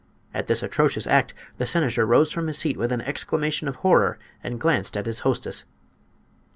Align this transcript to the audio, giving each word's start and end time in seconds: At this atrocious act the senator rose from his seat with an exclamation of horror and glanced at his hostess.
At 0.33 0.47
this 0.47 0.63
atrocious 0.63 1.05
act 1.05 1.35
the 1.59 1.67
senator 1.67 2.07
rose 2.07 2.31
from 2.31 2.47
his 2.47 2.57
seat 2.57 2.75
with 2.75 2.91
an 2.91 3.01
exclamation 3.01 3.67
of 3.67 3.75
horror 3.85 4.17
and 4.43 4.59
glanced 4.59 4.97
at 4.97 5.05
his 5.05 5.19
hostess. 5.19 5.65